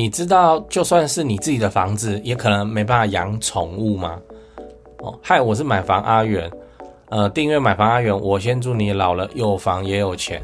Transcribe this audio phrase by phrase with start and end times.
[0.00, 4.18] 你知道，就算是你自己的房子，也可能没办法养宠物吗？
[5.00, 6.50] 哦，嗨，我是买房阿元，
[7.10, 10.40] 呃，订阅买房阿元，我先祝你老了有房也有钱。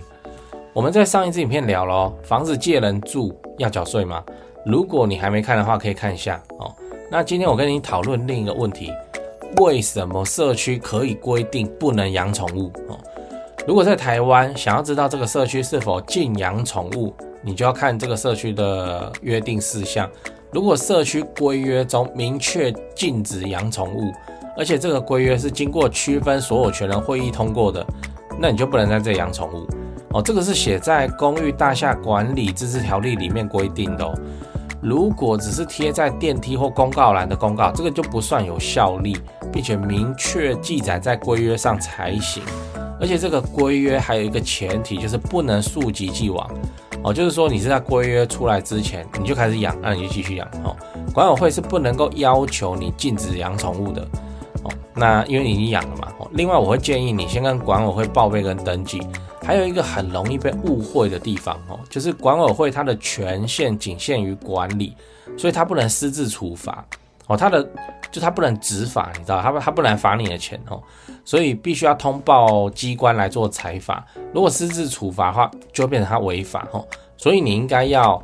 [0.74, 4.23] 我们在上一支影片聊了，房子借人住要缴税吗？
[4.66, 6.70] 如果你还没看的话，可以看一下哦。
[7.10, 8.93] 那今天我跟你讨论另一个问题：
[9.62, 12.70] 为什么社区可以规定不能养宠物？
[12.88, 12.98] 哦，
[13.66, 17.15] 如果在台湾想要知道这个社区是否禁养宠物，
[17.46, 20.10] 你就要看这个社区的约定事项。
[20.50, 24.12] 如果社区规约中明确禁止养宠物，
[24.59, 27.87] 而且这个规约是经过区分所有权人会议通过的，
[28.37, 29.65] 那你就不能在这里养宠物。
[30.09, 34.12] 哦，这个是写在《公寓大厦管理自治条例》里面规定的哦。
[34.82, 39.16] 如果只是贴在电梯或公告栏的公告，这个就不算有效力，
[39.52, 42.43] 并且明确记载在规约上才行。
[43.01, 46.51] 而且这个规约还有一个前提，就是不能溯及既往。
[47.07, 50.46] 哦，就是说你是在规约出来之前你就开始养，那你就继续养。
[50.65, 50.76] 哦，
[51.15, 54.02] 管委会是不能够要求你禁止养宠物的。
[54.65, 56.12] 哦，那因为你已经养了嘛。
[56.18, 59.01] 哦，另外我会建议你先跟管委会报备跟登记。
[59.40, 64.93] 还有一个很容易被误会的地方哦，就是管委会它的权限仅限于管理，
[65.38, 66.84] 所以它不能私自处罚
[67.27, 67.69] 哦，他的
[68.10, 70.81] 就他不能执法，你知道，他不它不能罚你的钱哦，
[71.25, 74.05] 所以必须要通报机关来做裁罚。
[74.33, 76.87] 如果私自处罚的话，就变成他违法哦。
[77.16, 78.22] 所以你应该要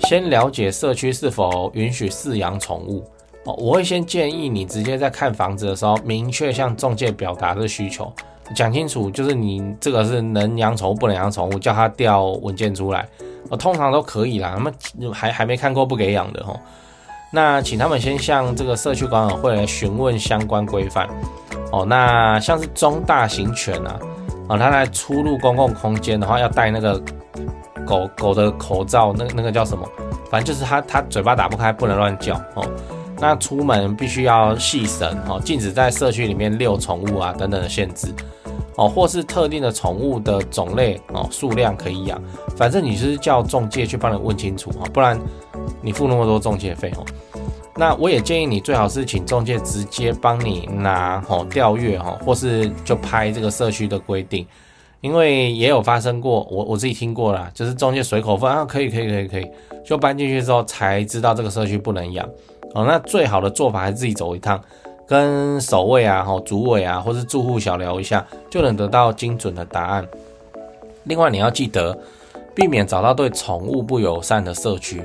[0.00, 3.04] 先了解社区是否允许饲养宠物
[3.44, 3.54] 哦。
[3.54, 8.12] 我会先建议你直接在看房子的时候，明确向中介表达这需求。
[8.54, 13.08] 讲清楚，就是你这个是能养宠物，不能养宠物，叫他调文件出来，
[13.48, 14.54] 我通常都可以啦。
[14.58, 14.60] 那
[15.08, 16.58] 么还还没看过不给养的哦，
[17.34, 21.08] 那请他们先向这个社区管委会来询问相关规范
[21.72, 21.84] 哦。
[21.84, 23.98] 那像是中大型犬啊，
[24.48, 27.02] 哦，它来出入公共空间的话，要戴那个
[27.86, 29.88] 狗狗的口罩，那那个叫什么？
[30.30, 32.70] 反正就是它它嘴巴打不开，不能乱叫哦。
[33.18, 38.14] 那出门必须要系绳哦，禁止在社区里面遛宠物啊等等的限制。
[38.76, 42.20] 哦，或是特定的宠物的种类哦，数量可以养，
[42.56, 45.20] 反正你就是叫中介去帮你问清楚哈，不然
[45.80, 47.04] 你付那么多中介费哦。
[47.74, 54.46] 那我也建议你最好是请中介直接帮你拿哦调阅哈，或是就拍这个社区的规定，
[55.00, 59.50] 因为也有发生过，我我自己听过啦，就是中介随口问啊可以可以可以可以，
[59.84, 62.28] 就搬进去之后才知道这个社区不能养
[62.74, 62.84] 哦。
[62.86, 64.62] 那最好的做法还是自己走一趟。
[65.04, 70.06] 跟守卫啊、吼主委啊，或是住户小聊一下，就能得到精准的答案。
[71.04, 71.98] 另外，你要记得
[72.54, 75.02] 避免找到对宠物不友善的社区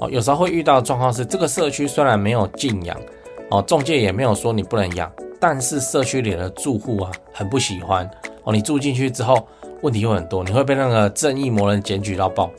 [0.00, 0.08] 哦。
[0.10, 2.96] 有时候会遇到状况是，这个社区虽然没有禁养
[3.50, 5.10] 哦，中介也没有说你不能养，
[5.40, 8.08] 但是社区里的住户啊很不喜欢
[8.44, 8.52] 哦。
[8.52, 9.46] 你住进去之后，
[9.82, 12.50] 问题会很多，你会被那个正义魔人检举到爆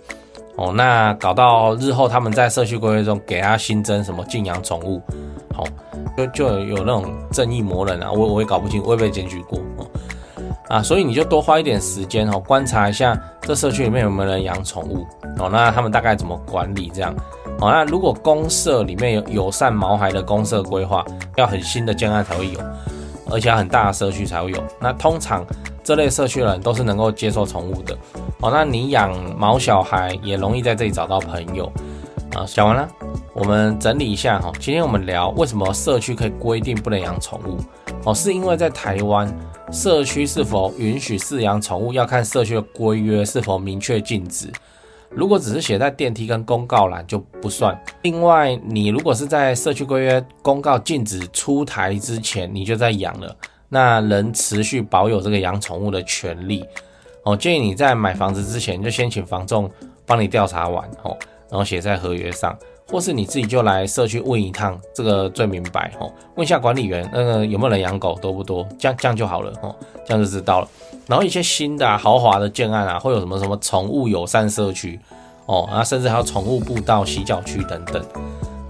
[0.56, 0.74] 哦。
[0.74, 5.02] 那搞到日后他们在社区规约中给他新增什么禁养宠物，
[5.54, 5.64] 好。
[6.18, 9.88] 就就有那种正义魔人啊，我我也搞不清，我也被检举过哦，
[10.68, 13.18] 啊，所以你就多花一点时间哦，观察一下
[13.50, 15.08] 这社区里面有没有人养宠物？
[15.40, 17.12] 哦，那他们大概怎么管理这样？
[17.60, 21.04] 哦，那如果公社里面有友善毛孩的公社规划，
[21.36, 22.60] 要很新的建案才会有，
[23.28, 25.44] 而且要很大的社区才会有，那通常
[25.84, 27.98] 这类社区人都是能够接受宠物的。
[28.42, 31.66] 哦，那你养毛小孩也容易在这里找到朋友。
[32.36, 32.88] 啊，讲完了。
[33.34, 37.58] 我们整理一下哈，今天我们聊为什么社区可以规定不能养宠物。
[38.06, 39.28] 哦，是因为在台湾
[39.72, 44.52] 社区是否允许饲养宠物要看社区的规约是否明确禁止，
[45.12, 47.80] 如果只是写在电梯跟公告栏就不算。
[48.02, 53.36] 另外，你如果是在社区规约公告禁止出台之前你就在养了，
[53.70, 56.66] 那仍持续保有这个养宠物的权利
[57.24, 57.38] 哦。
[57.38, 59.70] 建议你在买房子之前就先请房仲
[60.04, 61.16] 帮你调查完哦，
[61.48, 62.58] 然后写在合约上。
[62.92, 66.12] 或是你自己就来社区问一趟，这个最明白哦。
[66.36, 68.68] 问一下管理员，那个有没有人养狗，多不多？
[68.80, 69.76] 这样这样就好了哦，
[70.06, 70.68] 这样就知道了。
[71.08, 75.00] 然后一些新的、豪华的建案啊，会有什么什么宠物友善社区
[75.46, 78.04] 哦，啊甚至还有宠物步道、洗脚区等等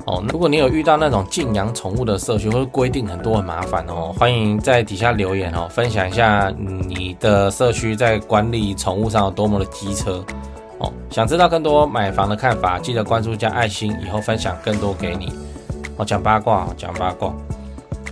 [0.06, 0.24] 哦。
[0.30, 10.24] 如果你有遇到那种禁养宠物的社区，或者规定很多很麻烦哦，欢迎在底下留言哦，分享一下你的社区在管理宠物上有多么的机车。
[10.79, 10.91] 哦。
[11.09, 15.33] 想知道更多买房的看法，记得关注加爱心，以后分享更多给你。
[15.97, 17.33] 哦，讲八卦，讲八卦，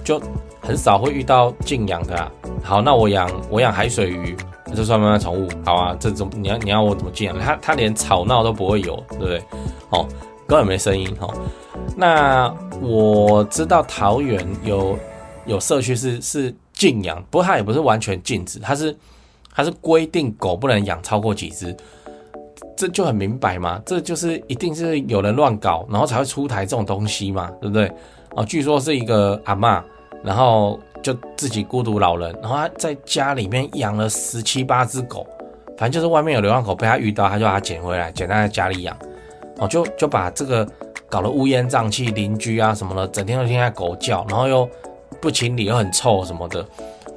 [0.04, 0.22] 就
[0.62, 2.32] 很少会遇到禁养的啦。
[2.64, 4.36] 好，那我养我养海水鱼，
[4.76, 5.48] 这算不算宠物？
[5.64, 7.40] 好啊，这种你要你要我怎么禁养？
[7.40, 9.44] 它它连吵闹都不会有，对不对？
[9.92, 10.06] 哦，
[10.46, 11.08] 根本没声音。
[11.22, 11.34] 哦，
[11.96, 14.98] 那我知道桃园有
[15.46, 18.94] 有社区是是禁养，不过它也不是完全禁止，它是
[19.54, 21.74] 它是规定狗不能养超过几只。
[22.76, 27.92] 这就很明白嘛，这就是一定是有人乱搞，然后才会出台这种东西嘛，对不对？
[28.36, 29.82] 哦，据说是一个阿嬷，
[30.24, 35.26] 然后就自己孤独老人，然后他在家里面养了十七八只狗，
[35.78, 38.96] 反正就是外面有流浪狗被他遇到，他就把它捡回来，捡在家里养，
[39.58, 40.68] 哦，就就把这个
[41.10, 44.70] 搞得乌烟瘴气，邻居啊什么的，整天都听见狗叫，然后又
[45.20, 46.64] 不清理，又很臭什么的，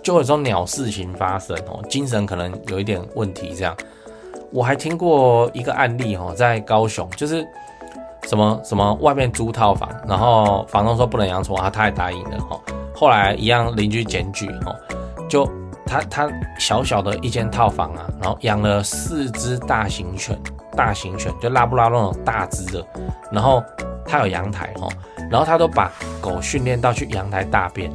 [0.03, 3.77] 就有这种鸟事情发生哦，精神可能有一点问题这样。
[4.53, 7.47] 我还听过一个案例哦，在高雄，就是
[8.25, 12.61] 什么什么外面租套房，然后房东说不能养宠物，他他也答应了哈。
[12.95, 14.77] 后来一样邻居检举哦，
[15.29, 15.49] 就
[15.87, 20.39] 他他小小的一间套房啊，然后养了四只大型犬，
[20.77, 22.85] 大型犬就拉布拉多那种大只的，
[23.31, 23.63] 然后
[24.05, 24.91] 他有阳台哦，
[25.31, 27.91] 然后他都把狗训练到去阳台大便。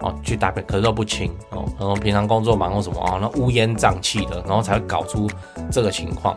[0.00, 1.64] 哦，去大便，可是都不清哦。
[1.78, 5.28] 然后平常工作忙或什么哦，那乌烟瘴气的，然后才会搞出
[5.70, 6.36] 这个情况。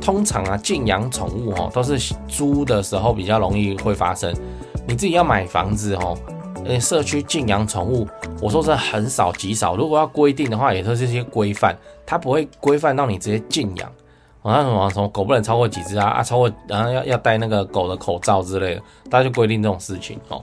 [0.00, 1.98] 通常啊，禁养宠物哦，都是
[2.28, 4.34] 租的时候比较容易会发生。
[4.86, 6.16] 你自己要买房子哦，
[6.66, 8.06] 呃，社区禁养宠物，
[8.40, 9.76] 我说是很少极少。
[9.76, 11.74] 如果要规定的话，也是这些规范，
[12.04, 13.90] 它不会规范到你直接禁养。
[14.42, 20.42] 哦，那什么什么狗不能超过几只啊啊，超过然后要要戴那个狗的口罩之类的，大家就规定这种事情哦。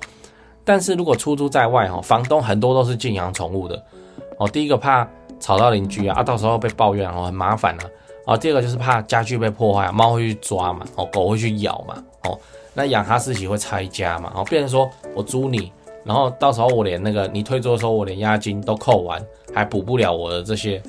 [0.64, 3.84] 但是如果出租在外，哈，房东很多都是禁养宠物的，
[4.38, 5.08] 哦，第一个怕
[5.40, 7.84] 吵到邻居啊，啊，到时候被抱怨哦，很麻烦啊，
[8.28, 12.40] 哦，第二个就是怕家具被破坏，猫会去抓嘛，哦，狗会去咬嘛，哦，
[12.74, 15.72] 那养哈士奇会拆家嘛，哦，变成说我租你，
[16.04, 19.20] 然后到时候我连那个你退租的时候，我连押金都扣完，
[19.54, 20.82] 还补不了我的这些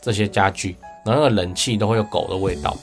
[0.00, 2.76] 这些家具，然后那个冷气都会有狗的味道。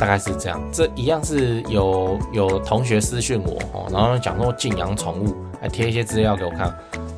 [0.00, 6.74] 大概是这样，这一样是有有同学私讯我哦，然后讲说禁养宠物，还贴一些资料给我看，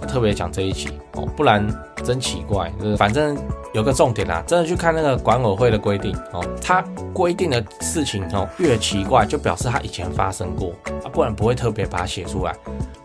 [0.09, 1.65] 特别讲这一集哦，不然
[2.03, 3.39] 真奇怪，就是反正
[3.73, 6.85] 有个重点啦，真的去看那个管委会的规定哦，它
[7.15, 10.73] 规定的事情哦越奇怪，就表示它以前发生过
[11.05, 12.53] 啊，不然不会特别把它写出来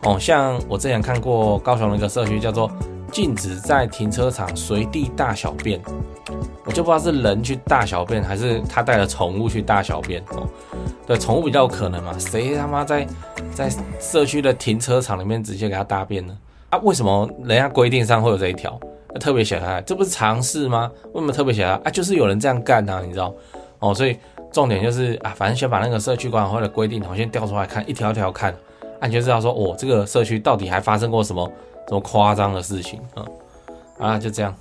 [0.01, 0.17] 哦。
[0.19, 2.71] 像我之前看过高雄的一个社区叫做
[3.11, 5.79] 禁止在停车场随地大小便。
[6.77, 10.47] 就不知道是人去大小便，还是他带了宠物去大小便哦。
[11.07, 12.15] 对，宠物比较可能嘛？
[12.19, 13.03] 谁他妈在
[13.51, 13.67] 在
[13.99, 16.37] 社区的停车场里面直接给他大便呢？
[16.69, 18.79] 啊，为什么人家规定上会有这一条？
[19.19, 20.91] 特别写他，这不是常识吗？
[21.13, 21.71] 为什么特别写他？
[21.83, 23.33] 啊，就是有人这样干啊，你知道？
[23.79, 24.15] 哦，所以
[24.51, 28.53] 重点就是啊，反正先把那个社区管委会的规定，我先调出来看，一条一条看，
[28.99, 31.51] 啊，你就知道说，哦，这个社区到底还发生过什么
[31.87, 33.25] 什么夸张的事情啊？
[33.97, 34.55] 啊，就这样。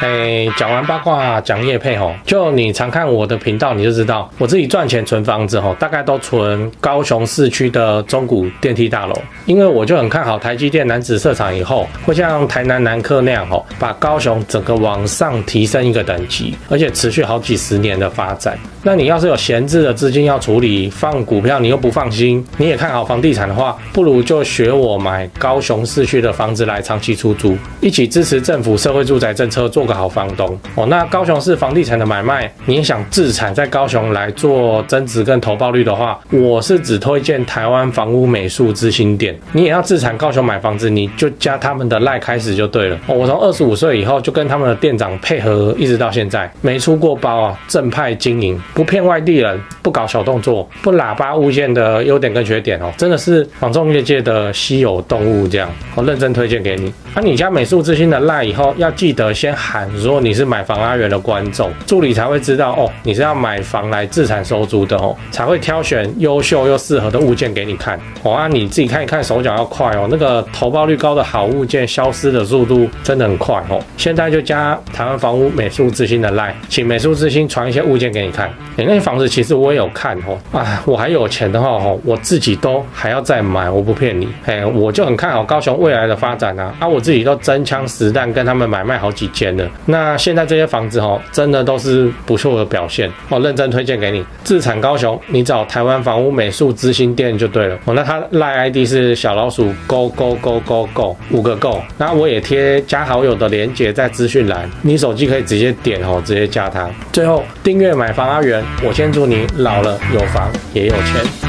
[0.00, 9.14] 哎，讲完八卦，讲业配吼，就你常看我的频道，你就知道我自己赚钱存房子吼，大概都存高雄市区的中古电梯大楼，
[9.46, 18.56] 因为我就很看好台积电男子设厂以后，会像台南南科那样吼，把高雄整个往上提升一个等级，而且持续好几十年的发展。
[18.82, 39.38] 那你要是有闲置的资金要处理，放股票你又不放心，你也看好房地产的话，不如就学我买高雄市区的房子来长期出租，一起支持政府社会住宅政策做个好房东哦，那高雄市房地产的买卖，你也想自产在高雄来做增值跟投报率的话，我是只推荐台湾房屋美术之星店。
[39.52, 42.98] 你也要自产高雄买房子，你就加他们的赖开始就对了。
[43.06, 56.92] 我从二十五岁以后就跟他们的店长配合，一直到现在没出过包啊，正派经营，不骗外地人，不搞小动作，不喇叭物件的优点跟缺点哦，真的是房仲业界的稀有动物这样，我认真推荐给你。
[57.14, 59.88] 那、啊、你加美术之星的赖以后，要记得先喊。
[59.98, 68.32] 说你是买房阿元的观众，助理才会知道哦，你是要买房来自产收租的哦，才会挑选优秀又适合的物件给你看哦。
[68.32, 73.82] 啊，你自己看一看，手脚要快哦，那个投报率高的好物件消失的速度真的很快哦。
[73.96, 78.48] 现在就加台湾房屋美术之星的赖请美术之星传一些物件给你看。
[78.76, 89.68] 哎，那些房子其实我也有看哦，啊，我还有钱的话哦，我自己都还要再买，我不骗你，哎，我就很看好高雄未来的发展啊，啊，我自己都真枪实弹跟他们买卖好几间了。
[89.86, 94.24] 那现在这些房子哦，真的都是不错的表现，哦认真推荐给你。
[94.44, 97.76] 自产高雄，你找台湾房屋美术之星店就对了。
[97.84, 106.88] 哦，那他赖 ID 是小老鼠 Go Go Go Go Go 五个 Go，那我也贴加好友的连接在资讯栏，你手机可以直接点哦，直接加他。
[107.12, 108.40] 最后订阅买房阿
[108.82, 111.47] 我先祝你老了有房也有钱。